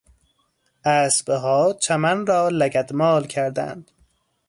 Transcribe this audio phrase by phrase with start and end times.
[0.85, 3.91] اسبها چمن را لگدمال کردند.